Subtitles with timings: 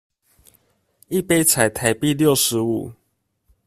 [1.09, 2.91] 一杯才台幣六十五